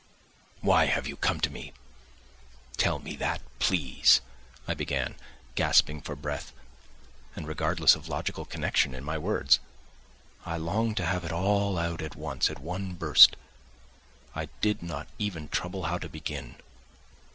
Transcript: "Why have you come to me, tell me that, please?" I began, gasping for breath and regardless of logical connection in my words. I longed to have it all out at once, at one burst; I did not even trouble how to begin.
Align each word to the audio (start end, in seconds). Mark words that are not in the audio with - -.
"Why 0.61 0.85
have 0.87 1.05
you 1.07 1.15
come 1.15 1.39
to 1.41 1.51
me, 1.51 1.73
tell 2.75 2.97
me 2.97 3.15
that, 3.17 3.39
please?" 3.59 4.19
I 4.67 4.73
began, 4.73 5.13
gasping 5.53 6.01
for 6.01 6.15
breath 6.15 6.53
and 7.35 7.47
regardless 7.47 7.93
of 7.93 8.09
logical 8.09 8.43
connection 8.43 8.95
in 8.95 9.03
my 9.03 9.19
words. 9.19 9.59
I 10.43 10.57
longed 10.57 10.97
to 10.97 11.05
have 11.05 11.23
it 11.23 11.31
all 11.31 11.77
out 11.77 12.01
at 12.01 12.15
once, 12.15 12.49
at 12.49 12.57
one 12.57 12.93
burst; 12.95 13.35
I 14.33 14.45
did 14.59 14.81
not 14.81 15.07
even 15.19 15.47
trouble 15.49 15.83
how 15.83 15.99
to 15.99 16.09
begin. 16.09 16.55